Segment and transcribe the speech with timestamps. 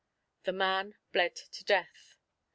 [0.45, 2.17] The man bled to death.